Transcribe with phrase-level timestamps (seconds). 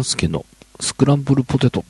[0.00, 0.46] 半助の
[0.80, 1.84] スクランブルポテト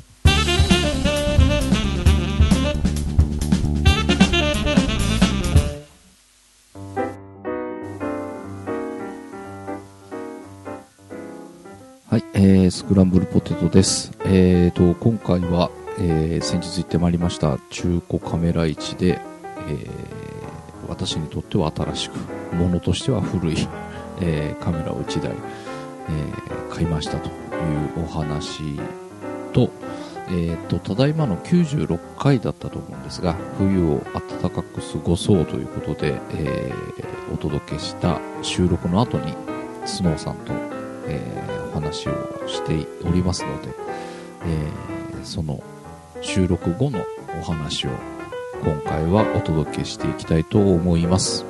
[12.09, 14.11] はい、えー、スクランブルポテトです。
[14.24, 19.20] えーと、今回は、えー、先日行ってまいりました中古カメラ市で、
[19.68, 19.88] えー、
[20.88, 23.68] 私にとっては新しく、ものとしては古い、
[24.20, 28.78] えー、カメラを1台、えー、買いましたというお話
[29.52, 29.70] と、
[30.28, 39.34] えーと、ただいまの96回だったと思うんですが、冬を暖かく過ごそうということで、えー、お届けした収録の後に、
[39.84, 40.52] スノーさんと、
[41.06, 42.12] えーお話を
[42.48, 43.69] しておりますので、
[44.45, 45.62] えーその
[46.22, 47.05] 収録後の
[47.38, 47.91] お話を
[48.62, 51.49] 今回はお届けしていきたいと思います。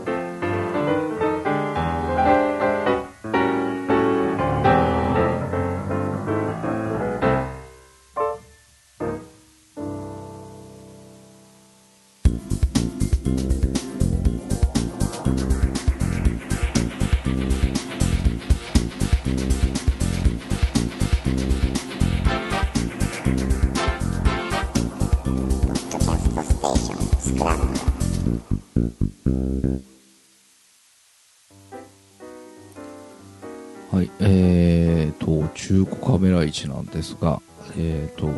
[36.50, 37.40] 市なんですが、
[37.76, 38.28] えーと、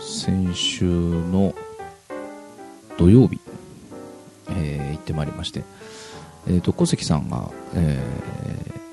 [0.00, 1.54] 先週の
[2.98, 3.40] 土曜日、
[4.50, 5.64] えー行ってまいりまして、
[6.46, 8.84] えーと、小関さんが、えー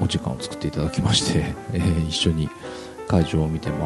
[0.00, 2.48] お時間を作っていただきまして、 えー一緒に
[3.08, 3.80] 会場を見て回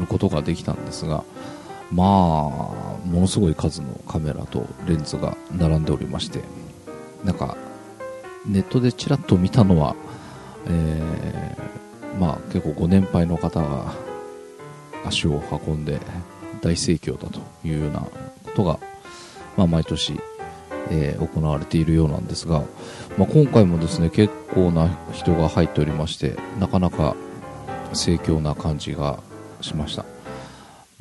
[0.00, 1.22] ることができたんですが、
[1.92, 2.06] まあ、
[3.06, 6.42] ものすごい数のカメラとレンズが並んでおりまして、
[7.24, 7.56] なんか、
[8.46, 9.94] ネットでちらっと見たのは、
[10.66, 11.77] えー
[12.18, 13.92] まあ結構ご年配の方が
[15.04, 16.00] 足を運んで
[16.60, 18.10] 大盛況だというようなこ
[18.54, 18.78] とが、
[19.56, 20.20] まあ、毎年、
[20.90, 22.62] えー行われているようなんですが、
[23.16, 27.14] まあ、今回もですね結構な人が入っておりましてなかなか
[27.92, 29.20] 盛況な感じが
[29.60, 30.04] しました。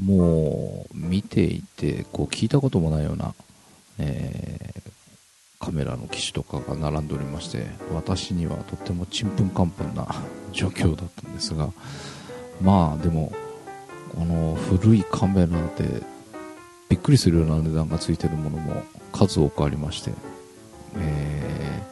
[0.04, 3.34] もう見ていてこう聞いたこともないような、
[4.00, 4.97] えー
[5.60, 10.08] カメラの機種とかが並んでおりまして私にはとってもちんぷんかんぷんな
[10.54, 11.70] 状況だったんですが
[12.62, 13.32] まあでも
[14.16, 15.48] この古いカメラ
[15.78, 16.04] で
[16.90, 20.12] びっくりするような値段がついてるものも数多くありまして、
[20.98, 21.88] えー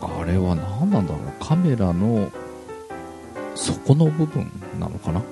[0.00, 1.44] あれは何なんだろう？
[1.44, 2.30] カメラの
[3.56, 5.22] 底の部分なのかな？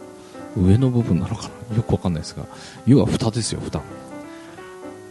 [0.57, 1.77] 上の部分なのかな？
[1.77, 2.45] よくわかんないですが
[2.87, 3.81] 要は蓋ですよ蓋。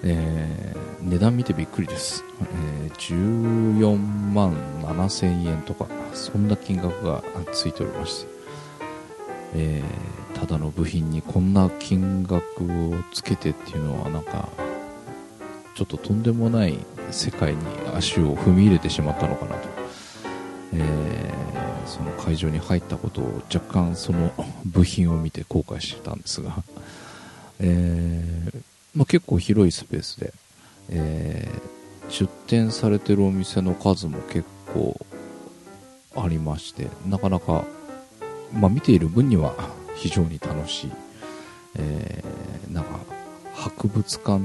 [0.05, 3.97] えー値段見てびっくりです、えー14
[4.33, 8.31] 万7000円とかそんな金額がついておりまして、
[9.55, 14.49] えーただの部品にこんな金額をつけてっていうのはなんか
[15.75, 16.77] ちょっととんでもない
[17.09, 17.61] 世界に
[17.95, 19.69] 足を踏み入れてしまったのかなと、
[20.73, 21.35] えー
[21.87, 24.33] その会場に入ったことを若干その
[24.65, 26.63] 部品を見て後悔してたんですが、
[27.59, 30.33] えーまあ、結構広いスペースで、
[30.89, 31.75] えー
[32.07, 34.95] 出店されてるお店の数も結構
[36.15, 37.65] ありましてなかなか、
[38.53, 39.55] まあ、見ている分には
[39.97, 40.91] 非常に楽しい、
[41.75, 42.99] えーなんか
[43.55, 44.41] 博物館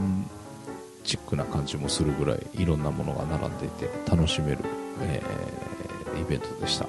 [1.05, 4.59] チックな感じもするぐらいいろんなものが並んでいて楽しめる、
[5.03, 6.87] えーイベントでした。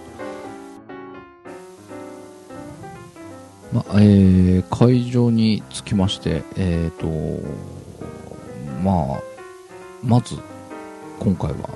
[3.71, 7.07] まあえー会場に着きまして、えーと
[8.83, 9.21] まあ、
[10.03, 10.35] まず
[11.19, 11.69] 今回は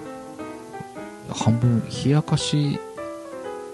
[1.29, 2.79] 半分冷やかし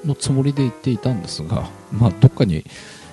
[0.06, 2.66] のつもりで行っていたんですが、 まあ、どっかに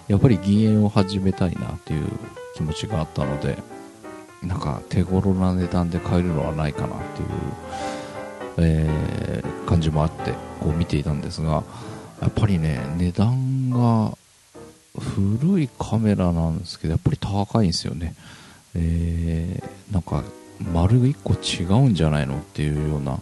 [0.09, 2.09] やっぱり銀塩を始めたいなという
[2.57, 3.59] 気持ちがあったので
[4.43, 7.29] なんか手頃な値段で買えるのはないかなっていう、
[8.59, 11.63] えー感じもあってこう見ていたんですが
[12.23, 14.17] やっぱりね値段が
[14.99, 18.15] 古いカメラなんですけどやっぱり高いんですよね、
[18.75, 20.23] えーなんか
[20.73, 23.21] 丸1個違うんじゃないのっていうような。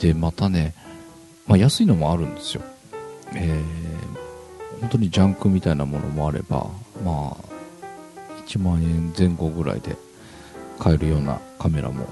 [0.00, 0.74] でまたね、
[1.46, 2.62] まあ、安いのもあるんですよ、
[3.34, 3.86] えー
[4.80, 6.66] 本当にジャンクみたいなものもあれば
[7.02, 7.36] まあ
[8.46, 9.96] 1万円前後ぐらいで
[10.78, 12.06] 買えるようなカメラも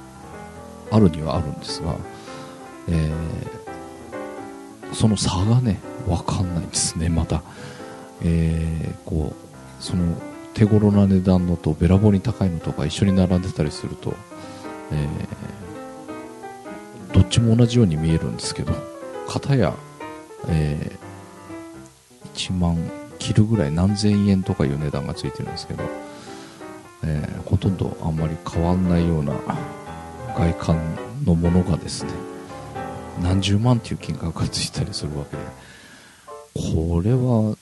[0.90, 1.94] あるにはあるんですが、
[2.88, 3.64] えー
[4.94, 7.42] その差がね分かんないですねまた、
[8.22, 10.16] えーこうその
[10.54, 14.14] 手頃な値段のとべらぼうに高いのとか一緒に並んでたりすると、
[14.92, 15.54] えー
[17.12, 18.72] どっちも同じように見えるんですけど
[19.28, 19.72] 片や、
[20.48, 20.90] え
[22.34, 22.76] 1 1万
[23.18, 25.84] 切るぐらい何千円とかいう値段がついてるんですけど、
[27.04, 29.32] えー、ほとんどあんまり変わんないような
[30.36, 32.10] 外観のものがですね
[33.22, 35.42] 何十万っていう金額がついたりするわけで
[36.76, 37.53] これは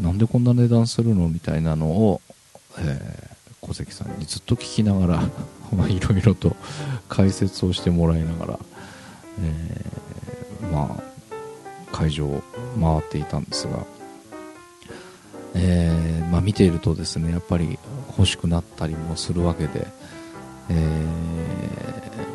[0.00, 2.20] なんでこんな値段するのみたいなのを、
[2.78, 5.22] えー、小関さんにずっと聞きながら
[5.88, 6.56] いろいろと
[7.08, 8.58] 解説をしてもらいながら、
[9.40, 11.14] えー、まあ
[11.92, 12.42] 会場を
[12.80, 13.86] 回っていたんですが、
[15.54, 19.86] えー、まあ、見ているとですねやっぱり欲しくなったりもするわけで、
[20.70, 21.06] え、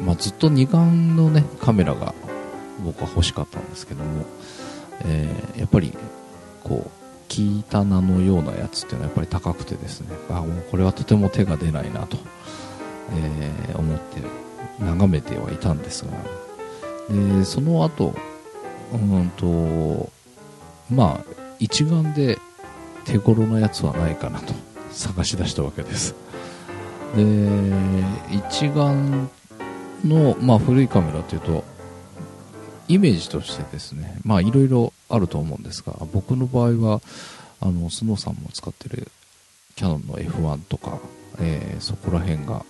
[0.06, 2.14] まあ、ずっと二眼の、ね、カメラが
[2.86, 4.26] 僕は欲しかったんですけども、
[5.06, 5.94] え、やっぱり
[6.64, 6.99] こう
[7.30, 10.08] 聞いた名のようなやつっていうのはやっぱり高くてですね。
[10.30, 12.18] あもうこれはとても手が出ないなと、
[13.14, 14.22] えー、思って
[14.84, 16.12] 眺めてはいたんですが。
[17.10, 18.14] でその後
[18.94, 20.12] うんと
[20.94, 22.38] まあ一眼で
[23.06, 24.54] 手頃なやつはないかなと。
[24.92, 26.16] 探し出したわけです。
[27.16, 27.24] で
[28.32, 29.30] 一眼
[30.06, 31.64] の、まあ、古いカメラというと
[32.88, 37.02] イメージとしてですねまあいろいろあると思うんですが僕の場合は
[37.62, 39.12] あのスノーさんも使ってる
[39.76, 41.00] キャノンの F1 とか、
[41.40, 42.64] えー、そこら辺が、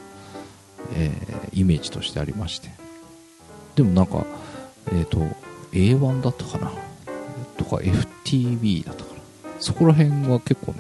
[0.96, 2.70] えー、イメージとしてありまして。
[3.76, 4.26] でもなんか
[4.92, 5.20] えっ、ー、と
[5.72, 6.72] A1 だったかな？
[7.58, 9.20] とか FTV だったかな？
[9.60, 10.80] そこら辺は結構ね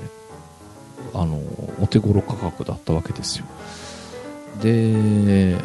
[1.13, 1.41] あの
[1.81, 3.45] お手頃価格だったわけですよ。
[4.61, 5.55] で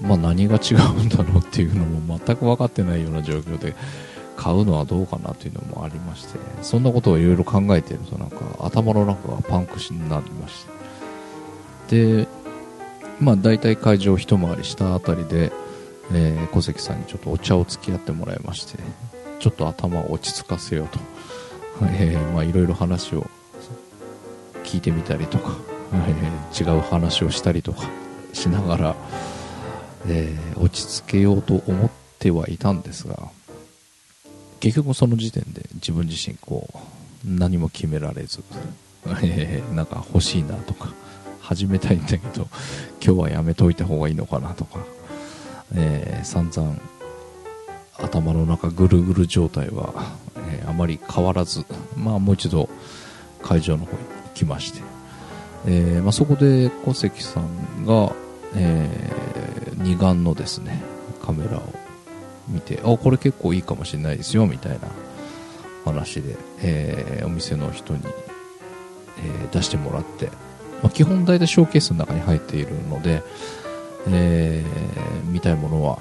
[0.00, 3.74] まあ何が違うんだろうっていうのも全く分かってないような状況で
[4.40, 10.64] 買うのはどうかなというのもありましてそんなことをいろいろ考えてるとなんか頭の中がパンクしになりまし
[11.88, 12.24] て。
[12.24, 12.28] で
[13.20, 15.52] まあ大体会場一回りしたあたりで
[16.12, 18.78] えー、小関さんにちょっとお茶を付き合ってもらいまして
[19.38, 20.98] ちょっと頭を落ち着かせようと、
[21.86, 23.28] えー、まあいろいろ話を
[24.64, 25.56] 聞いてみたりとか、
[25.92, 27.88] えー、違う話をしたりとか
[28.32, 28.96] しながら、
[30.08, 33.16] えー、落ち着けようと思ってはいたんですが
[34.60, 36.78] 結局その時点で自分自身こう
[37.24, 38.42] 何も決められず、
[39.22, 40.92] えー、なんか欲しいなとか
[41.40, 42.46] 始めたいんだけど
[43.04, 44.78] 今日はやめといた方がいいのかなとか
[45.74, 46.76] えー、散々
[47.96, 50.16] 頭の中ぐるぐる状態は、
[50.50, 51.64] えー、あまり変わらず、
[51.96, 52.68] まあ、もう一度
[53.42, 54.80] 会場の方に行きまして、
[55.66, 58.12] えまあ、そこで小関さんが、
[58.54, 60.82] えー、二眼のですね
[61.22, 61.62] カメラを
[62.48, 64.88] 見てあこれ結構いいかもしれないですよみたいな
[65.84, 68.02] 話で、えー、お店の人に、
[69.18, 70.32] えー、出してもらって、ま
[70.84, 73.22] あ、基本大体ショーケースの中に入っているので、
[74.08, 75.98] えー、見たいものは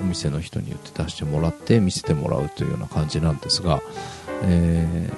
[0.00, 3.82] お店の人に言って出してもらって見せてもらうというような感じなんですが、
[4.44, 5.08] え、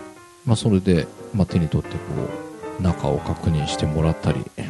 [0.45, 2.03] まあ、それで、まあ、手に取ってこ
[2.79, 4.69] う中を確認してもらったり、え、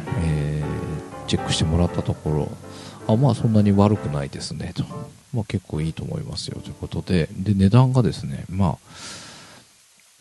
[1.27, 2.51] チェックしてもらったところ
[3.07, 4.73] あまあそんなに悪くないですね。
[4.75, 4.83] と、
[5.33, 6.59] まあ、結構いいと思いますよ。
[6.61, 7.29] ということで。
[7.31, 8.77] で値段がですねまあ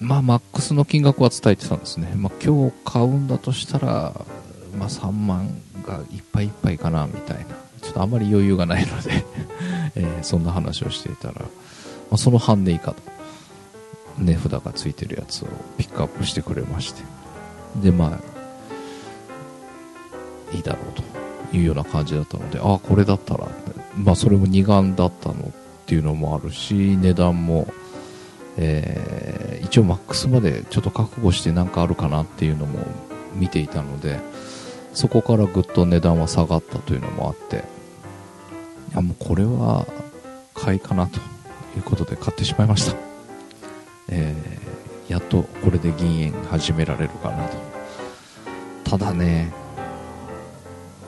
[0.01, 4.13] まあマックスの金額は伝えてたんですね、まあ、今日買うんだとしたら、
[4.77, 5.49] まあ、3万
[5.87, 7.45] がいっぱいいっぱいかなみたいな。
[7.81, 9.25] ちょっとあまり余裕がないので。
[9.97, 11.47] えー、そんな話をしていたら、ま
[12.13, 12.97] あ、その半値以下と。
[14.19, 17.03] 値札がついてるやつをピックアップしてくれまして。
[17.83, 18.21] でまあ
[20.55, 21.14] いいだろうと。
[21.57, 23.49] いうような感じだったのでああこれだったら
[23.97, 27.73] まあそれも二眼だったのっていうのもあるし値段も
[28.57, 32.79] えー、一応マックスまでちょっと覚悟してなんかあるかなっていうのも
[33.35, 34.21] 見ていたので、
[34.93, 37.65] そこからぐっと値段は下がったというのもあって
[38.93, 39.87] いやもうこれは
[40.55, 41.19] 買いかなと
[41.77, 42.97] いうことで買ってしまいました、
[44.09, 47.57] えー、やっとこれで銀円始められるかなと。
[48.85, 49.53] ただね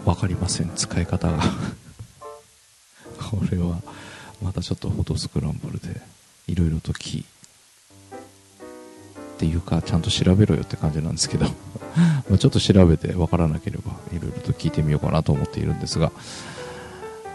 [0.07, 0.71] 分かりません。
[0.75, 1.43] 使い方が。
[3.31, 3.83] これは
[4.41, 6.01] またちょっとフォトスクランブルで
[6.47, 7.27] いろいろと聞っ
[9.39, 11.47] ていうかちゃんと調べろよって感じなんですけど。
[12.31, 16.13] まちょっと調べて分からなければいろいろと聞いてみようかなと思っているんですが。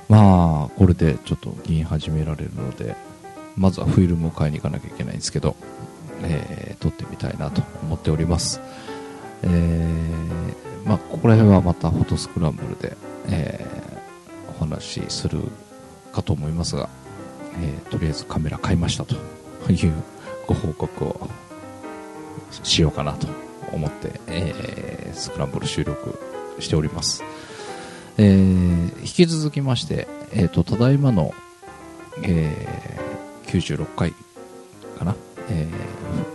[0.08, 2.96] まあこれでちょっと議員始められるので
[3.56, 5.56] まずはフィルムを買いに行かなきゃいけないんですけど、
[6.22, 8.60] えー、撮ってみたいなと思っております、
[9.44, 12.96] えー、まあ、ここら辺はまたフォトスクランブルで、
[13.28, 15.40] えー、お話しする
[16.12, 16.90] かと思いますが、
[17.62, 19.16] えー、とりあえずカメラ買いましたと
[19.72, 19.94] いう
[20.48, 21.30] ご報告を
[22.64, 23.28] しようかなと
[23.72, 26.20] 思って、えー、スクランブル収録
[26.60, 27.24] しております。
[28.18, 31.34] えー、引き続きまして、えーと、ただいまの、
[32.24, 34.14] えー、96回
[35.00, 35.16] かな、
[35.50, 35.68] え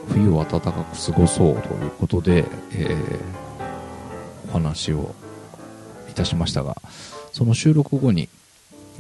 [0.09, 3.46] ー、冬を暖かく過ごそうということで、えー
[4.49, 5.15] お話を
[6.11, 6.77] いたしましたが、
[7.33, 8.29] その収録後に、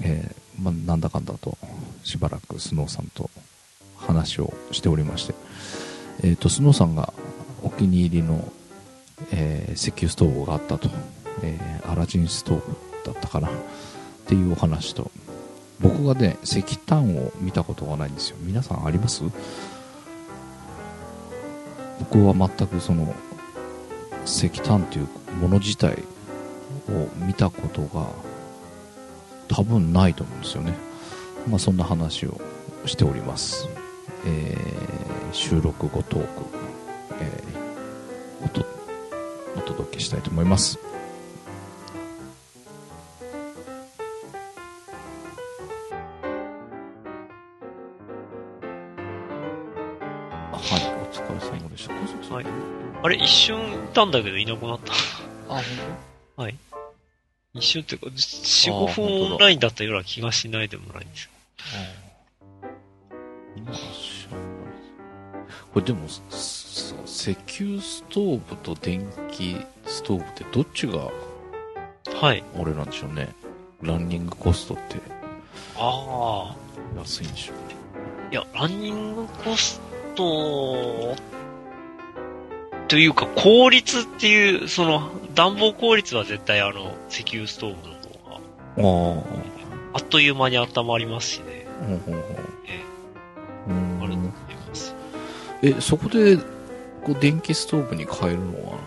[0.02, 1.56] えーま、なんだかんだと
[2.04, 3.30] しばらくスノーさんと
[3.96, 5.34] 話をしておりまして、
[6.22, 7.12] えー、とスノーさんが
[7.62, 8.52] お気に入りの、
[9.32, 10.88] えー石油ストーブがあったと、
[11.42, 12.62] えーアラジンストーブ
[13.04, 13.50] だったかなっ
[14.26, 15.10] ていうお話と
[15.80, 18.36] 僕がね石炭を見たことがないんですよ。
[18.40, 19.22] 皆さんあります？
[22.00, 23.14] 僕は全くその
[24.26, 25.08] 石炭という
[25.40, 26.02] もの自体
[26.90, 28.08] を見たことが
[29.48, 30.74] 多分ないと思うんですよね。
[31.48, 32.40] まあそんな話を
[32.84, 33.68] しております、
[34.26, 34.96] えー
[35.32, 36.44] 収録後トーク、
[37.20, 38.64] えーおと
[39.56, 40.78] お届けしたいと思います。
[53.06, 53.62] あれ、一瞬い
[53.94, 54.92] たんだけどいなくなった。
[55.48, 55.62] あ
[56.42, 56.58] はい。
[57.54, 61.30] 一瞬っていうか、4、5あー本当だ分オンラインだったような気がしないでもないんですよ。
[63.56, 71.08] 今知らないこれでもす石油ストーブと電気ストーブってどっちが
[72.20, 72.42] はい。
[72.56, 73.28] あれなんでしょうね
[73.82, 74.96] ランニングコストって
[75.78, 76.56] ああ。
[76.98, 79.80] 安いんでしょういや、ランニングコス
[80.16, 81.14] ト、
[82.88, 89.22] というか、効率っていう、その、暖房効率は絶対あの、石油ストーブの方が、あ
[89.94, 91.66] あっという間に温まりますしね。
[91.82, 92.24] うほうほう
[92.66, 92.80] え
[93.68, 94.94] うーんあると思います。
[95.62, 98.78] えそこでこう電気ストーブに変えるのは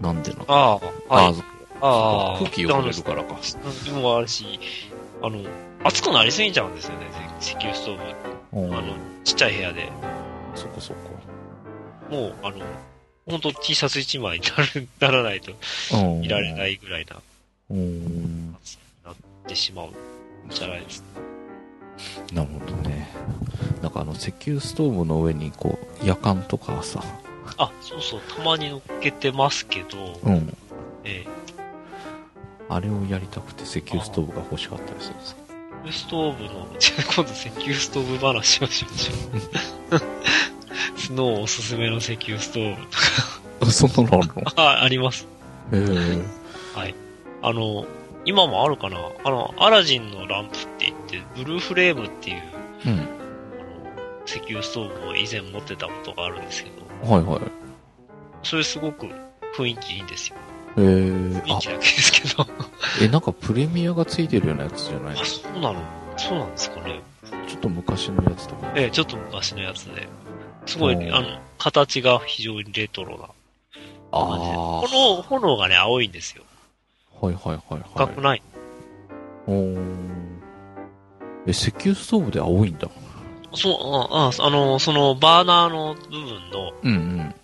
[0.00, 0.44] なんでなの？
[0.48, 1.34] ああ、はい。
[1.80, 3.36] あああ、空気汚れるからか
[3.84, 4.58] でもあるし、
[5.22, 5.38] あの、
[5.84, 7.06] 熱くなりすぎちゃうんですよね、
[7.40, 7.98] 石油ストー
[8.52, 8.60] ブ。
[8.60, 9.90] うんあの、ちっちゃい部屋で。
[10.58, 10.98] そこそこ。
[12.10, 12.64] もう、あの、
[13.26, 15.52] 本当 T シャツ1枚になる、 ならないと
[15.94, 16.24] うん。
[16.24, 17.16] いられないぐらいな、
[17.70, 18.52] うーん
[19.04, 19.14] なっ
[19.46, 19.92] てしまうん
[20.50, 21.08] じゃないですか。
[22.32, 23.08] なるほどね。
[23.82, 27.02] なんかあの石油ストーブの上にこう夜間とかさ。
[27.56, 30.56] あ、そうそう、たまに乗っけてますけど、うん。
[31.04, 31.48] ええ。
[32.68, 35.36] あれをやりたくて石油ストーブが欲しかったりするんです
[35.86, 40.00] 石油ストーブの、じゃあ今度石油ストーブ話をしましょう。
[40.98, 42.88] スノーおすすめの石油ストーブと
[43.60, 44.42] あそんなのあるの？
[44.42, 45.26] か、 あ、あります。
[45.72, 45.78] へえ
[46.78, 46.94] はい。
[47.42, 47.86] あの、
[48.24, 48.98] 今もあるかな？
[49.24, 52.42] あの、アラジンのランプって言って、ブルーフレームっていう、
[52.86, 53.06] うんあの、
[54.26, 57.40] 石油ストーブを以前持ってたことがあるんですけど、はいはい
[58.44, 59.06] それすごく
[59.56, 60.36] 雰囲気いいんですよ。
[60.76, 62.46] へえあ雰囲気だけですけど。
[63.02, 65.82] えなんかプレミアがついてるようなやつじゃないあ、そうなの？
[66.16, 67.00] そうなんですかね。
[67.46, 70.06] ちょっと昔のやつとかええ、ちょっと昔のやつで。
[70.66, 73.24] すごい、おーあの、形が非常にレトロな
[74.12, 74.52] あ感じで。
[74.52, 76.42] あ炎、炎がね、青いんですよ。
[77.20, 78.42] はいはいはいはい赤くない。
[79.46, 79.78] おー
[81.46, 82.88] え石油ストーブで青いんだ
[83.54, 83.74] そう、
[84.14, 87.34] あ、ああの、その、バーナーの部分の、うんうん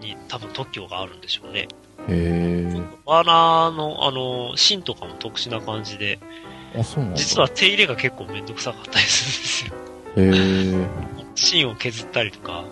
[0.00, 1.68] に多分特許があるんでしょうね。
[2.08, 6.18] へえバーナーの、あの、芯とかも特殊な感じで、
[6.78, 7.18] あそうなんだ。
[7.18, 9.90] 実は手入れが結構めんどくさかったりするんですよ。
[10.16, 10.86] へえ
[11.34, 12.64] 芯を削ったりとか、は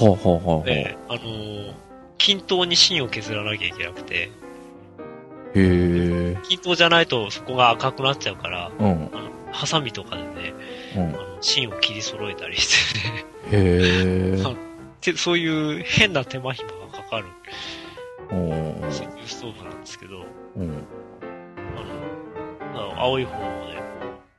[0.00, 0.64] あはあはあはあ。
[0.64, 1.74] で、あの、
[2.18, 4.30] 均等に芯を削らなきゃいけなくて、へ
[5.54, 8.86] え均等じゃないとそこが赤くなっちゃうから、うん。
[8.86, 10.28] あの、ハサミとかでね、
[10.96, 11.02] うん。
[11.02, 13.08] あの、芯を切り揃えたりして。
[13.08, 14.36] ね、 へ
[15.16, 17.26] そういう変な手間暇がかかる
[18.90, 20.24] 石油ストーブなんですけど、
[20.56, 20.84] うん。
[22.74, 23.82] あの、青い方もね、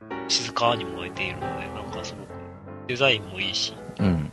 [0.08, 2.28] こう静かに燃えているので、なんかすごく
[2.86, 4.32] デザインもいいし、うん。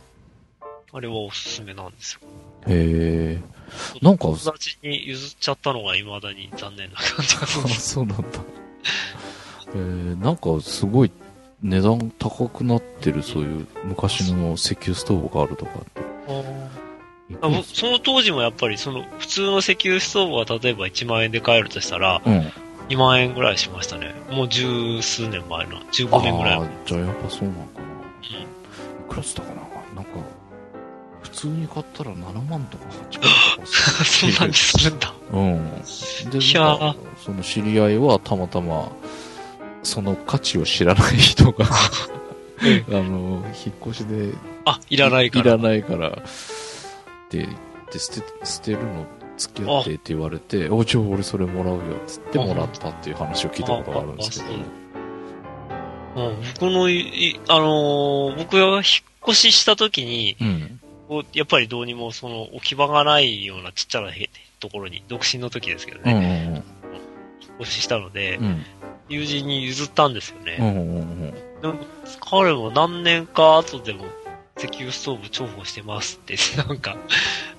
[0.92, 2.20] あれはおすすめなんですよ。
[2.66, 3.42] へえ。
[4.02, 8.24] なんか友達に譲っちゃったのが未だに残念な感じがするあそうなんだ。
[9.74, 11.10] えー、なんかすごい
[11.62, 16.02] 値段高くなってるそういう昔の石油ストーブがあるとかって
[17.40, 22.52] あその当時もやっぱりその普通の石油ストーブが例えば1万円で買えるとしたらうん。
[22.90, 24.14] 2万円ぐらいしましたね。
[24.30, 26.68] もう十数年前の、15年ぐらい前。
[26.68, 28.38] あーじゃあやっぱそうなんかな。
[28.38, 28.46] い
[29.08, 29.54] くらつったかな？
[29.96, 30.10] なんか
[31.22, 33.22] 普通に買ったら7万とか8万
[33.56, 33.66] とか
[34.04, 34.92] そんなにする。
[34.96, 35.14] んだ。
[35.32, 35.70] うん。
[36.30, 36.58] でいそ
[37.32, 38.92] の知り合いはたまたま
[39.82, 41.70] その価値を知らない人が あ
[42.66, 42.84] え。
[42.90, 44.34] の引っ越しで
[44.66, 45.54] あ、いらないから。
[45.54, 46.18] いらないから
[47.26, 54.84] って言って捨て捨てるの付き合ってって言われておじゃあ俺それもらうよっつってもらったっていう話を聞いたことがあるんですけどああ
[56.16, 58.82] うん、僕のい、あのー僕が引っ
[59.28, 60.80] 越しした時に、うん。
[61.32, 66.54] やっぱりどうにもその置き場がないようなちっちゃなへところに、独身の時ですけどうね、ん。
[66.54, 66.62] 引っ
[67.60, 68.64] 越ししたので、うん。
[69.08, 70.56] 友人に譲ったんですよね。
[70.60, 70.66] うん。
[70.66, 71.34] うん。
[71.60, 71.74] でも
[72.20, 74.04] 彼も何年か後でも
[74.56, 76.96] 石油ストーブ重宝してますって、 なんか、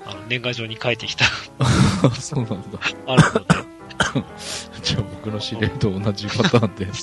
[0.06, 1.26] あの年賀状に書いてきた、
[2.20, 2.80] そうなんだ。
[3.08, 3.76] あるので、
[4.82, 6.94] じゃあ僕の知り合いと同じパターンで。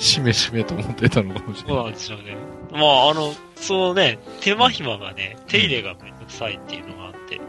[0.00, 2.36] しめしめと思ってたのかもしれそうなんですよね。
[2.72, 7.40] まあ、あの、そのね、手間暇がね、手入れがめんどくさいっていうのがあって、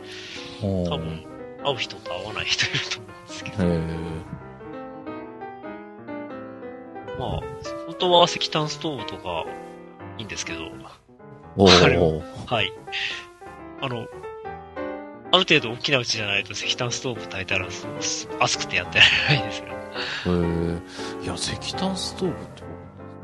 [0.61, 1.25] ほう多分、
[1.63, 4.17] 会う人と会わない人いると思うんですけど。
[7.19, 7.29] まあ、
[7.87, 9.45] 本当は石炭ストーブとか
[10.19, 10.75] いいんですけど、お
[11.59, 12.21] あれお。
[12.45, 12.71] はい。
[13.81, 14.07] あの、
[15.31, 17.67] ある程度大きなうちじゃないと石炭ストーブ炊いたら
[18.39, 19.73] 熱くてやってられないですよね。
[20.25, 21.23] へえ。
[21.23, 22.63] いや、石炭ストーブって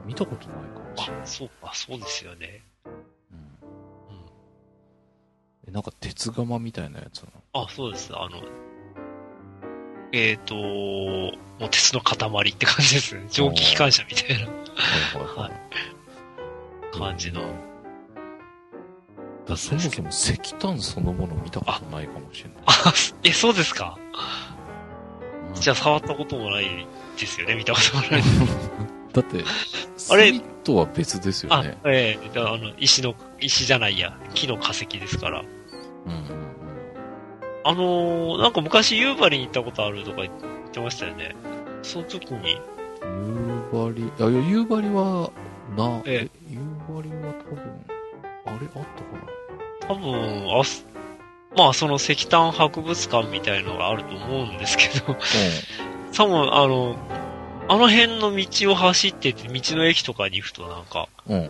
[0.02, 1.25] 僕見たことないかもしれないあ、。
[1.25, 2.63] そうか、そうですよね。
[2.86, 3.00] うんうん。
[5.68, 7.63] えなんか鉄釜みたいなやつなの？
[7.63, 8.12] あ、そうです。
[8.13, 8.42] あの、
[10.12, 13.25] えっ、と、もう鉄の塊って感じですね。
[13.30, 15.52] 蒸気機関車みたいなはいは
[16.94, 17.42] い感じの。
[19.48, 22.64] だそもそも石炭そのもの見たことないかもしれない。
[22.66, 23.98] あ、え、そうですか？
[23.98, 24.10] う
[25.52, 26.88] んじゃあ触ったこともない
[27.20, 27.56] ですよね。
[27.56, 28.24] 見たこともない。
[29.14, 29.44] だって、
[30.10, 30.32] あれ？
[30.32, 35.42] 炭とは別ですよあね。、ええだあの、石の、石じゃないや、木の化石ですから。
[35.42, 36.44] うんうん
[37.66, 40.34] あのー、なんか昔夕張に行ったことあるとか言っ
[40.74, 41.34] てましたよね。
[41.82, 42.58] その時に、
[43.04, 43.64] うん。
[43.72, 45.32] 夕張、あ、いや、夕張は、
[45.78, 46.58] な、え夕
[46.90, 47.86] 張は多分、
[48.46, 48.84] あれあったか
[49.88, 49.88] な？
[49.88, 50.86] 多分、あす、
[51.56, 55.18] まあその石炭博物館みたいのがあると思うんですけど、
[56.14, 56.96] 多分あの、
[57.70, 61.36] あの辺の道を走ってて、道の駅とかに行くとなんか、うん。
[61.36, 61.50] うん。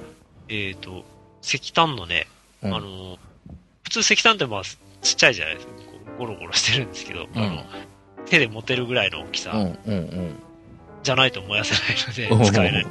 [0.50, 1.04] えっ、と、
[1.42, 2.28] 石炭のね、
[2.62, 3.18] うんあの、
[3.84, 4.62] 普通石炭ってまあ
[5.02, 5.74] ちっちゃいじゃないですか。
[6.20, 7.64] ゴロゴロしてるんですけど、うんあの、
[8.28, 9.54] 手で持てるぐらいの大きさ
[11.04, 12.40] じゃないと燃やせないうん。
[12.40, 12.88] ので、使えない。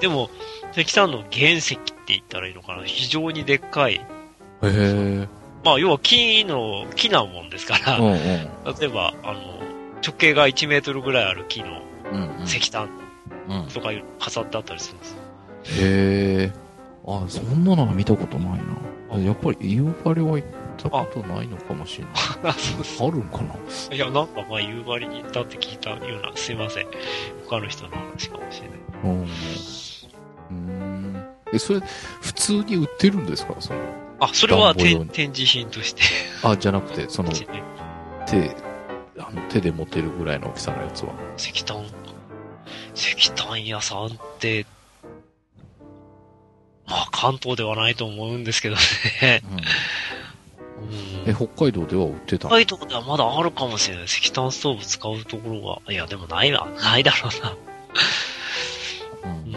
[0.00, 0.30] でも、
[0.76, 3.94] 石炭の原石って言ったらいいのかな非常にでっかい。
[3.94, 4.00] へ
[4.62, 5.28] え。
[5.64, 8.16] まあ、要は木の、木なもんですから、うんうん。
[8.16, 8.48] 例
[8.82, 9.40] えば、あの、
[10.02, 11.82] 直径が1メートルぐらいある木の
[12.12, 12.44] うんうん。
[12.44, 12.88] 石炭
[13.48, 13.68] うん。
[13.68, 15.16] とか飾ってあったりするんです。
[15.82, 16.52] へえ。
[17.06, 18.60] あ、そんなのは見たことない
[19.10, 19.24] あな。
[19.24, 22.12] やっぱり夕張は行ったことないのかもしれない。
[22.44, 22.54] あ。
[23.00, 23.54] あるんかな？
[23.94, 26.86] いや、なんかまあ、夕張に行ったって聞いたような、すいません。
[27.48, 28.78] 他の人の話かもしれない。
[29.04, 29.22] うん。
[29.22, 30.89] うーん。
[31.52, 31.80] え、それ、
[32.20, 33.54] 普通に売ってるんですか？
[33.60, 33.80] その、
[34.20, 36.02] あ、それは展展示品として、
[36.42, 38.56] あ、じゃなくて、その、手、
[39.18, 41.12] あの、手で持てるぐらいの大きさのやつは。
[41.36, 41.84] 石炭、
[42.94, 44.66] 石炭屋さんって、
[46.86, 49.42] まあ、関東ではないと思うんですけどね。
[49.52, 49.60] うん
[51.26, 54.04] え、北海道では売ってた北海道ではまだあるかもしれない。
[54.06, 55.92] 石炭ストーブ使うところが。
[55.92, 56.66] いや、でもないわ。
[56.82, 59.30] ないだろうな。
[59.30, 59.56] うんう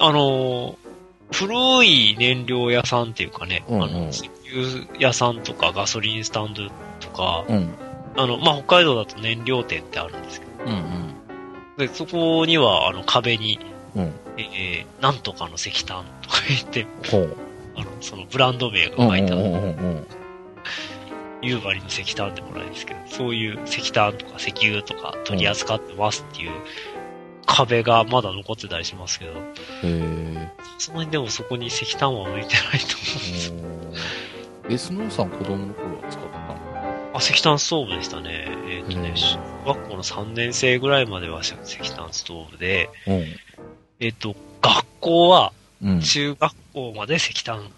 [0.00, 0.83] あのー
[1.32, 6.68] 古い燃料屋さんっていうかね、うんうんあの、石油屋さんとかガソリンスタンド
[7.00, 7.74] とか、うん。
[8.16, 11.14] あの、まあ、北海道だと燃料店ってあるんですけど、うん
[11.76, 13.58] で、そこには、あの、壁に、
[13.96, 14.02] うん。
[14.02, 14.12] うん。
[14.36, 16.86] えー、なんとかの石炭とか言って。
[17.76, 19.60] あの、そのブランド名がうんう書いてある、んうんう
[20.00, 20.06] ん。
[21.42, 26.52] 夕張の石炭でもないですけど、そういう石炭とか石油とか取り扱ってますっていう
[27.46, 29.36] 壁がまだ残ってたりしますけど、へ
[29.84, 30.23] え。
[30.84, 32.96] そのにでもそこに石炭は置いてないと
[33.50, 33.92] 思う。
[33.92, 37.10] おーえ、スノーさん子供の頃は使ってたの？
[37.14, 38.48] あ、石炭ストーブでしたね。
[38.68, 41.54] えっ、とねうん、小学校の3年生ぐらいまでは石
[41.96, 42.90] 炭ストーブで、
[43.98, 45.52] えっ、と、学校は。
[46.02, 47.70] 中学校まで石炭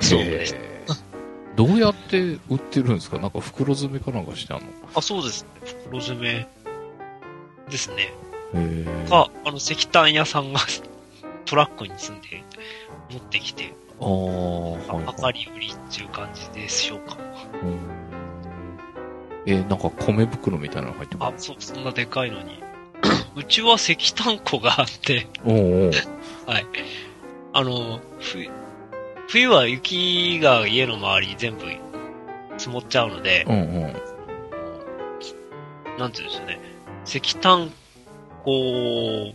[0.00, 0.94] ストーブでした。
[1.56, 3.18] どうやって売ってるんですか？
[3.18, 4.66] なんか袋詰めかなんかしてあんの？
[4.94, 5.48] あ、そうですね。
[5.86, 6.48] 袋詰め
[7.68, 8.12] ですね。
[9.08, 10.60] か、あの、石炭屋さんが
[11.52, 12.42] トラックに積んで
[13.10, 15.32] 持ってきて、ああ、はい量はい。
[15.34, 17.18] り売りっていう感じでしょうか。
[17.62, 17.78] うん
[19.44, 22.62] え、なんか米袋みたいなの入ってるあ、そう、そんなでかいのに。
[23.36, 25.90] うちは石炭庫があって、おうおう
[26.46, 26.66] はい。
[27.52, 28.48] あの、冬、
[29.28, 31.64] 冬は雪が家の周りに全部
[32.56, 33.92] 積もっちゃうので、うんうん。
[35.98, 36.60] なんていうんですかね、
[37.04, 37.70] 石炭
[38.42, 39.34] 庫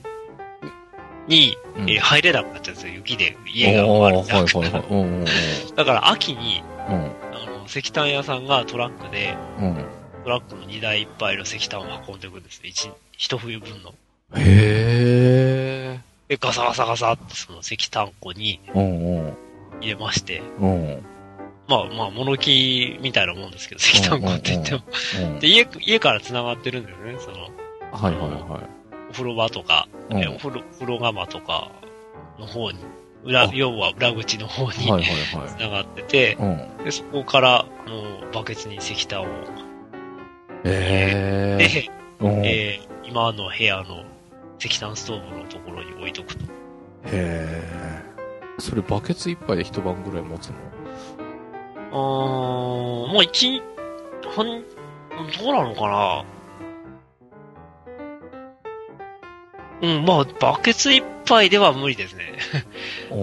[1.27, 4.83] に、うんえー入れなくなっちゃうんですよ、雪で家がああ周りにはいはいはい。
[4.89, 5.25] うんうん
[5.75, 6.95] だから秋に、うん。
[6.95, 9.65] あの、石炭屋さんがトラックで、うん。
[9.65, 9.85] うん。
[10.23, 12.69] トラックの荷台いっぱいの石炭を運んでいくんですね。
[12.69, 13.93] 一、一冬分の。
[14.35, 15.99] へえ。
[16.27, 18.59] で、ガサガサガサってその石炭庫に。
[19.79, 21.05] 入れまして、うん。
[21.67, 24.81] まあまあ物置みたいなもんですけど、石炭庫って言っても。
[25.21, 25.39] うん。
[25.39, 27.37] で、家、家から繋がってるんだよね、その、
[27.91, 28.61] はいはいは
[29.09, 30.13] お風呂場とか、い。
[30.13, 30.23] うん。
[30.23, 31.71] えお風呂、風呂釜とか
[32.39, 32.79] の方に、
[33.23, 35.49] 裏あ、要は裏口の方はいにはいはい。
[35.57, 36.83] 繋がってて、うん。
[36.83, 39.25] で、そこから、あの、バケツに石炭を、
[40.63, 41.89] えで、
[42.21, 42.79] え。
[42.83, 44.03] ー今の部屋の
[44.59, 46.45] 石炭ストーブのところに置いとくと。
[47.05, 48.03] え。
[48.59, 50.55] それバケツ一杯で一晩ぐらい持つの？
[51.91, 53.61] あー、まあ一日、
[54.35, 56.25] 半、どうなのかな？
[59.81, 62.33] うん、まあ、バケツ一杯では無理ですね。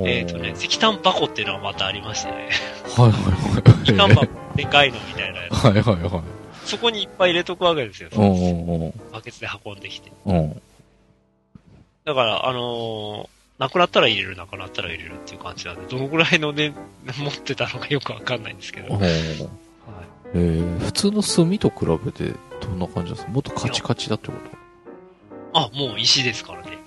[0.07, 0.55] えっとね、。
[0.57, 2.51] 石炭箱っていうのはまたありましてね。
[2.97, 4.15] はいはい石炭はい。
[4.15, 5.55] 箱、でかいのみたいなやつ。
[5.55, 6.23] はいはいはい。
[6.65, 8.09] そこにいっぱい入れとくわけですよ。
[8.13, 8.93] うんうんうん。
[9.13, 10.13] バケツで運んできて。
[10.27, 10.63] うん。
[12.05, 18.95] だから、あのーなくなったら入れる、なくなったら入れるっていう感じなんで、どのぐらいのね、持ってたのかよくわかんないんですけど。
[18.95, 19.11] うんはい
[20.35, 23.31] えー、普通の炭と比べてどんな感じなんですか？
[23.31, 24.33] もっとカチカチだってこ
[25.55, 26.79] あ、もう石ですからね。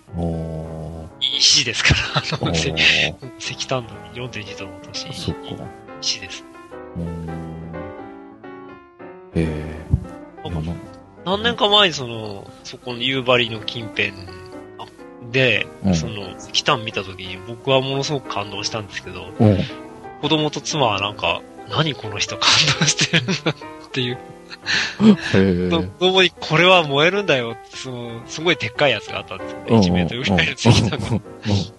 [1.21, 5.41] 石ですから、あの、石炭の4.2度の落とし、そっか。
[6.01, 6.43] 石です。
[9.35, 9.75] え
[11.25, 14.13] 何年か前にその、そこの夕張の近辺
[15.31, 19.57] で、うんその、石炭見た時に僕はものすごく感動したんですけど、うん。
[20.21, 22.49] 子供と妻はなんか、何この人感
[22.79, 24.17] 動してるんだっていう。
[25.33, 25.89] へ子ー。
[25.99, 29.65] 供にこれは燃えるんだよって、その、すごいでっかいやつがあったんですよね。
[29.69, 31.07] うん1メートルぐらいの石炭が。
[31.09, 31.21] うん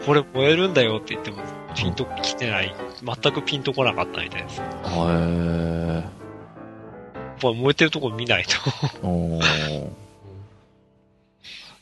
[0.06, 1.38] これ燃えるんだよって言っても、
[1.74, 2.74] ピンと来てない。
[3.02, 4.58] 全くピンとこなかったみたいです。
[4.60, 8.50] やへっぱ燃えてるとこ見ないと。
[8.70, 9.06] ー。
[9.06, 9.88] おー。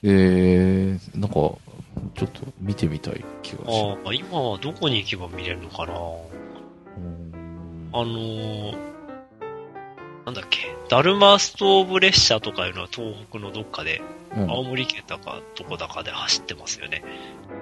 [0.03, 5.97] えー、なんか、ちょっと見てみたい気がしああ、今はどこに行けば見れるのかなあ
[7.99, 8.77] のー、
[10.27, 14.03] なんだっけ、ダルマストーブ列車とかいうのは東北のどっかで、
[14.37, 14.51] うん。
[14.51, 17.05] 青森県だかどこだかで走ってますよね。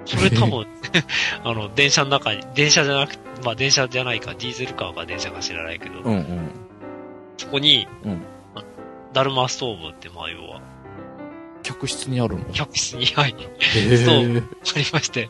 [0.07, 0.66] それ多分、
[1.44, 6.50] あの、電車の中に、電車じゃなくまあ電車じゃないか、ディーゼルカーか電車か知らないけど、うんうん。
[7.37, 8.22] そこに、うん
[9.12, 10.61] ダルマストーブって、まあ要は、
[11.62, 12.44] 客室にあるの？
[12.53, 14.42] 客室に、はい、へストーー。
[14.42, 15.29] ありまして、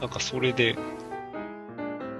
[0.00, 0.76] なんかそれで、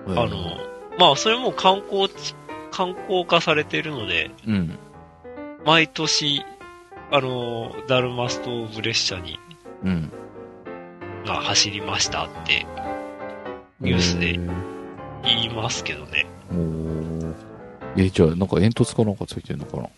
[0.07, 0.19] うん。
[0.19, 0.57] あの、
[0.99, 2.35] まあそれも観光地、
[2.75, 4.77] 観光化されているので、うん。
[5.65, 6.43] 毎年、
[7.13, 9.39] あの、ダルマストーブ列車に、
[9.85, 10.11] うん。
[11.25, 12.67] が走りましたって
[13.81, 14.39] ニュースで
[15.23, 16.27] 言いますけどね。
[17.97, 19.89] え、じゃあ、なんか煙突かなんかついてんのかな？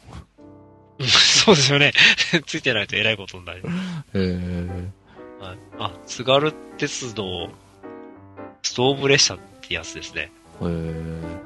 [0.99, 1.93] う んそうですよね。
[2.47, 3.61] ついてないと偉いことになる。
[3.61, 3.63] へ
[4.15, 4.91] え。
[5.41, 7.49] はい、あ、津軽鉄道、
[8.63, 10.23] ストーブ列車ってやつですね。
[10.23, 10.31] へえ、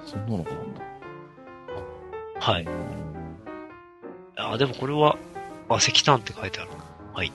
[0.04, 0.89] そんなのがあるんだ。
[2.40, 2.66] はい。
[4.36, 5.16] あ、でもこれは、
[5.68, 6.70] あ、石炭って書いてある。
[7.14, 7.30] はい。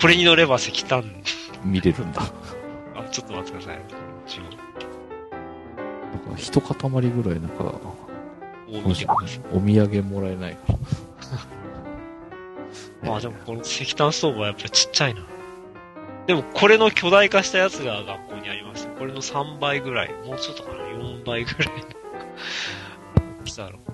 [0.00, 1.04] これに乗れば石炭、
[1.62, 2.22] 見れるんだ。
[2.96, 3.80] あ、ちょっと待ってください。
[4.26, 4.52] 一応なん
[6.20, 6.74] か、一塊
[7.10, 8.00] ぐらい、なんか、こ
[8.68, 9.40] う見てください。
[9.52, 10.60] お土産もらえないか
[13.14, 15.20] あ、でもこの石炭ストーブはやっぱりちっちゃいな。
[16.26, 18.90] でもこれの巨大化したやつが学校にありました。
[18.92, 20.12] これの3倍ぐらい。
[20.26, 21.74] もうちょっとかな ?4 倍ぐらいの
[23.42, 23.78] 大きさだろ。
[23.86, 23.89] ら。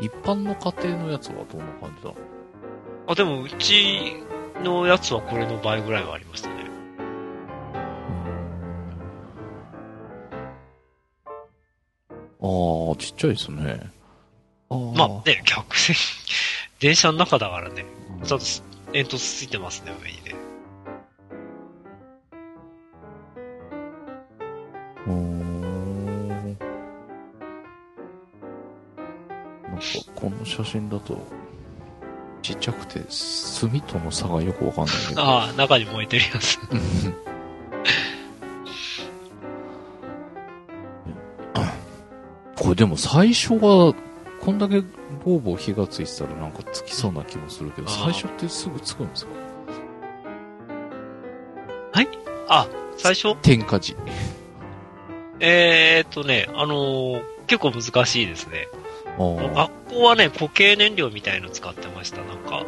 [0.00, 0.06] うん。
[0.06, 2.12] 一般の家庭のやつはどんな感じだ？
[3.06, 4.16] あ、でもうち
[4.62, 6.54] のやつはこれの倍ぐらいはありましたね。
[12.40, 13.90] ああ、ちっちゃいですね。
[14.70, 15.94] あーまあね、客船、
[16.80, 17.84] 電車の中だからね。
[18.18, 18.44] うんちゃんと
[18.92, 20.34] 煙突ついてますね、上にね。
[32.64, 33.00] ちゃくて、
[33.60, 35.20] 炭との差がよくわかんないけど。
[35.24, 36.58] ああ、中に燃えてるやつ。
[42.56, 43.94] これでも最初は、
[44.40, 44.80] こんだけ
[45.24, 49.30] ボーボー火がついてたらなんかつきそうな気もするけど、最初ってすぐつくんですか？
[52.48, 53.34] あ、最初？
[53.36, 53.96] 点火時。
[55.40, 58.68] えーっとね、あのー結構難しいですね。
[59.18, 62.22] 学校はね、固形燃料みたいの使ってました。
[62.22, 62.66] なんか、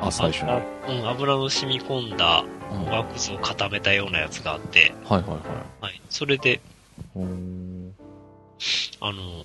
[0.00, 0.50] あ、最初に。
[0.50, 5.40] あうん、油の染み込んだうんおがくずを固めたようなやつがあって、はいはいはい。
[5.82, 6.00] はい。
[6.08, 6.60] それで、
[9.00, 9.44] あの、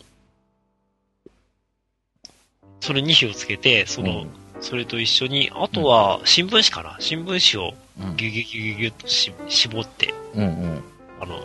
[2.79, 4.25] それに火をつけて、その、
[4.59, 6.97] それと一緒に、あとは新聞紙かな。
[6.99, 10.83] 新聞紙をうんギュギュギュギュギュッとし絞って、うんうん
[11.19, 11.39] あの、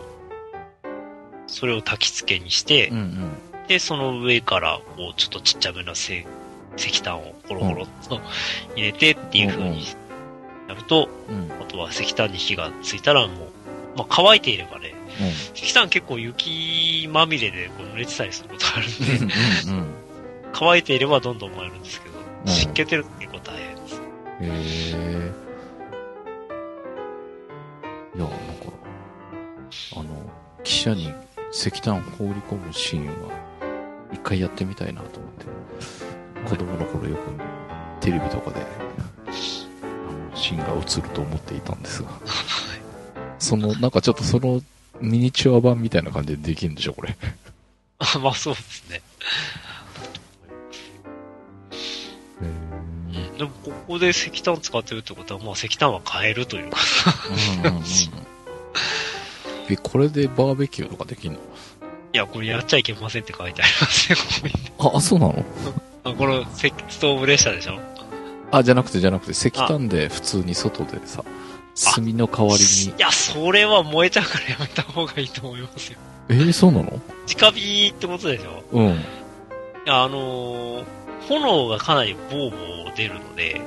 [1.45, 3.31] それを焚き付けにして、うんうん
[3.67, 6.25] で、その上から、こう、ちょっとちっちゃめの石
[6.77, 8.21] 石炭をコロコロっと
[8.75, 9.85] 入れてっていう風に
[10.67, 11.51] やると、うん。
[11.61, 13.37] あとは石炭に火がついたらもう、
[13.97, 14.93] まあ乾いていればね、
[15.55, 18.91] 石炭結構雪まみれでこう濡れてたりすることがあるん
[19.27, 19.87] で、うんうん
[20.53, 22.47] 乾いていればどんどん燃えるんですけど、ん。
[22.47, 23.95] 湿気てると結構大変です。
[23.95, 24.01] へ
[24.41, 25.31] え
[28.15, 28.35] いやなんか
[29.95, 30.05] あの
[30.63, 31.13] 汽車に
[31.51, 33.47] 石炭放り込むシーンは
[34.11, 35.45] 一回やってみたいなと思って
[36.45, 37.21] 子供の頃よく
[38.01, 38.63] テレビとかであ
[40.31, 42.09] のシーンが映ると思っていたんですが。
[43.39, 44.61] そのなんかちょっとその
[44.99, 47.15] ミニチュア版みたいな感じでできるんでしょこれ。
[47.99, 49.01] あ まあそうですね。
[53.37, 56.77] でもここで石炭使ってるってことは、まあ石炭は買えるというか、
[57.63, 57.83] うんうんうん
[59.69, 61.39] えこれでバーベキューとかできんの？
[61.39, 64.89] いや、これやっちゃいけませんって書いてありますね、ここに。
[64.93, 65.33] ああそうなの？
[65.39, 65.43] あ
[66.15, 67.79] この石ストーブ列車でしょ？
[68.51, 71.23] あ、じゃなくてじゃなくて、石炭で普通に外でさ、
[71.95, 72.97] 炭の代わりに。
[72.97, 75.99] いや、それは燃えちゃうからやめた方がいいと思いますよ。
[76.29, 77.01] えー、そうなの？
[77.27, 78.63] 直火ってことでしょ？
[78.71, 78.85] うん。
[78.87, 78.95] い
[79.85, 80.83] や、あのー
[81.27, 83.59] 炎がかなりボーボー出るので、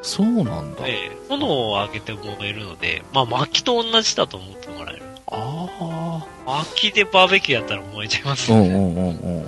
[0.00, 0.86] そうなんだ。
[0.86, 5.02] ええ炎を上げて燃えるので、まあ薪と同じだと思ってもらえる。
[5.26, 8.56] あ薪でバーベキューやったら燃えちゃいますあ。
[8.56, 8.60] う。
[8.60, 9.46] んうんうんうん。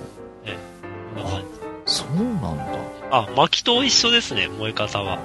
[1.95, 2.79] そうなんだ。
[3.13, 5.21] あ、薪と一緒ですね、燃え方は。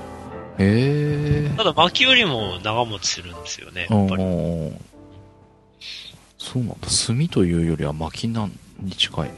[0.59, 1.57] へえ。
[1.57, 4.23] ただ薪よりも長持ちするんですよね、やっぱり。
[6.37, 6.87] そうなんだ。
[7.07, 9.29] 炭というよりは薪なんに近い。
[9.29, 9.31] へ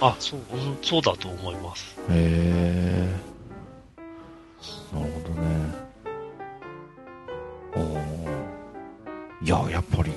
[0.00, 1.96] あ、そう、うんそうだと思います。
[2.10, 3.10] え。
[4.92, 5.88] なるほどね。
[7.74, 10.12] おーいや、やっぱり、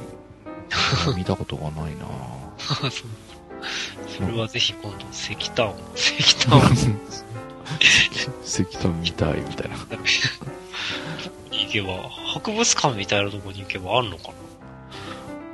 [1.16, 2.06] 見たことがないな
[2.60, 2.92] そう
[4.08, 6.62] それはぜひ今度石炭を、石炭を
[8.44, 9.76] 石炭見たいみたいな。
[11.52, 14.34] に行けば、博物館みたいなところに行けばあるのかな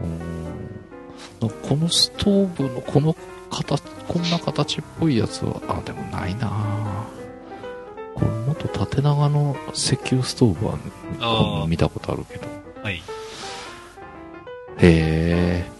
[0.02, 3.16] うんこのストーブのこの
[3.50, 7.06] 形、こんな形っぽいやつは、あ、でもないな
[8.16, 12.48] これもっと縦長の石油ストーブは、見たことあるけど。
[12.82, 12.96] はい。
[12.96, 13.02] へ
[14.80, 15.77] え。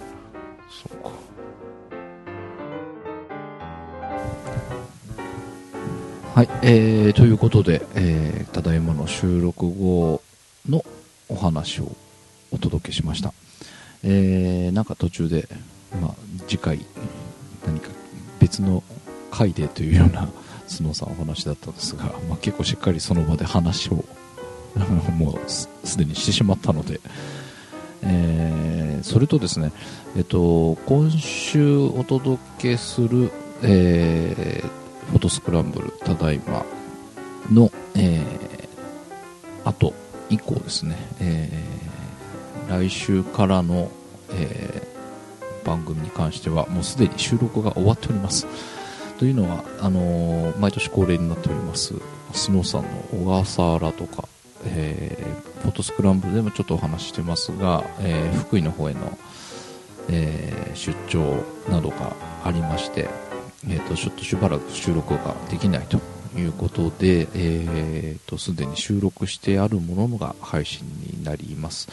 [6.38, 10.22] はい、えー、ということで、えー、ただいまの収録後
[10.70, 10.86] の
[11.30, 11.92] お話を
[12.52, 13.34] お届けしました。
[14.04, 15.48] えー、なんか途中で、
[16.00, 16.16] まあ、
[16.48, 16.86] 次回、
[17.66, 17.90] 何か
[18.40, 18.84] 別の
[19.32, 20.30] 回でというような、
[20.68, 24.06] スノーさんお話だったんですが、まあ、結構しっかりその場で話を、
[25.18, 27.02] もうすすでにしてしまったので、
[28.04, 29.72] えーそれとですね、
[30.16, 33.32] えっと、今週お届けする、
[33.64, 36.66] えーフォトスクランブルただいま
[37.52, 39.94] の、えー、後
[40.30, 41.78] 以降ですね、えー
[42.70, 43.90] 来週からの、
[44.32, 44.88] えー
[45.66, 48.48] 番組に関してはもうすでに収録が終わっております。
[49.18, 51.94] というのは、あのー毎年恒例になっております、
[52.34, 54.28] スノーさんの小笠原とか、
[54.66, 59.18] えーフォトスクランブルでもちょっとお話ししてますが、えー福井の方への、
[60.10, 63.10] えー出張などがありまして、
[63.66, 66.00] えー、とちょっとしばらく収録ができないと
[66.38, 71.88] いうことで、えー、とすでに収録してあるものが配信になります。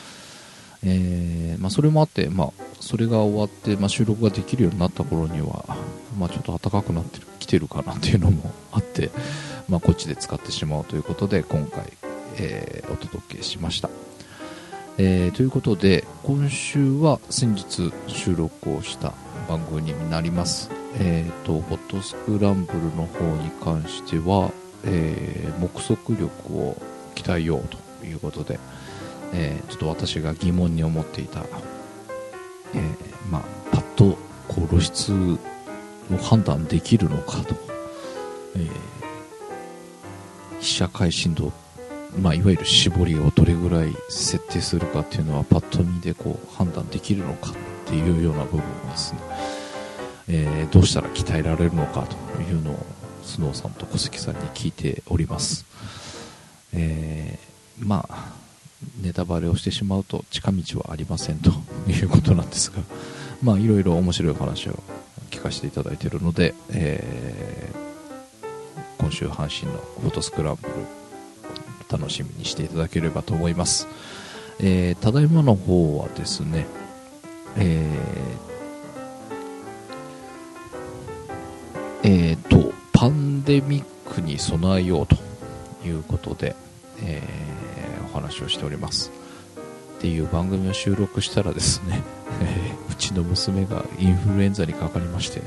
[0.86, 5.64] えーまあ、それもあって、まあ、それが終わって、まあ、収録ができるようになった頃には、
[6.18, 9.10] まあ、ちょっと暖かくなってきてるかなっていうのもあって、
[9.68, 11.90] まあ、こっちで使ってしまうということで今回、
[12.38, 13.88] えーお届けしました、
[14.98, 19.14] えーということで今週は先日収録をした
[19.48, 24.50] 番組になりますえっ、とフォトスクランブルの方に関しては、
[24.84, 26.76] えー目測力を
[27.14, 27.68] 鍛えよう
[28.00, 28.58] ということで、
[29.32, 31.40] えーちょっと私が疑問に思っていた、
[32.74, 34.16] えーまあ、パッと
[34.48, 35.38] こう露出
[36.12, 37.54] を判断できるのかと、
[38.56, 38.68] えー
[40.60, 41.52] 被写界深度、
[42.18, 47.54] まあ、いわゆる絞りをどれぐらい設定するかっていうのはパッと見でこう判断できるのかっ
[47.84, 49.20] ていうような部分ですね、
[50.28, 52.86] えーどうしたら鍛えられるのかというのを
[53.22, 55.66] スノーさんと小関さんに聞いております、
[56.72, 58.32] えーまあ
[59.00, 61.50] ネタバレをしてしまうと近道はありませんと
[61.88, 62.82] いうことなんですが
[63.42, 64.82] まあいろいろ面白い話を
[65.30, 67.84] 聞かせていただいているので、えー
[69.04, 70.74] 今週阪神のフォトスクランブル
[71.90, 73.86] 楽しみにしていただければと思います、
[74.60, 76.66] えー、ただいまの方はですね、
[77.58, 78.53] えー、
[82.06, 85.16] えー、とパンデミックに備えようと
[85.86, 86.54] いうことで、
[87.02, 89.10] えー、お話をしております。
[89.96, 92.02] っていう番組を収録したらですね、
[92.42, 95.40] え うちの娘がインフルエンザにかかりまして、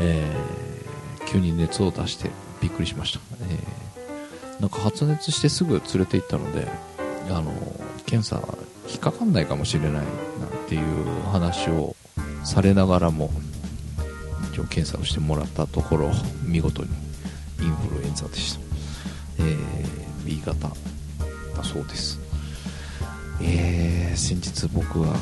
[0.00, 6.66] えー、急に熱を出してびっくりしました、えー、なんか発熱してすぐ連れて行ったので
[7.30, 7.52] あの
[8.04, 8.42] 検査
[8.88, 10.04] 引っかかんないかもしれないなん
[10.68, 10.82] ていう
[11.30, 11.94] 話を
[12.42, 13.30] されながらも
[14.50, 16.10] 一応検査をしてもらったところ
[16.44, 16.90] 見事に
[17.60, 18.60] インフルエンザでした、
[19.38, 22.20] えー、B 型だそうです。
[23.40, 25.16] えー、先日僕は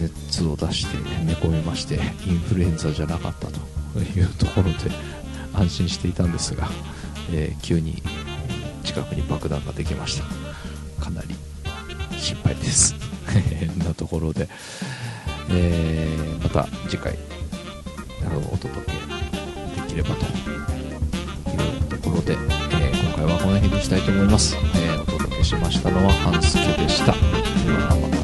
[0.00, 1.94] 熱を出して寝込みまして
[2.26, 4.90] インフルエンザじゃなかったというところで
[5.54, 6.68] 安心していたんですが、
[7.32, 8.02] えー、急に
[8.82, 10.24] 近くに爆弾ができました。
[11.02, 11.34] かなり
[12.18, 12.94] 心配です。
[13.78, 14.48] なところで、
[15.50, 17.18] えー、また次回
[18.38, 28.23] お届けできればというところで、えー、今回はこの辺にしたいと思います、えー、お届けしましたのは半助でした。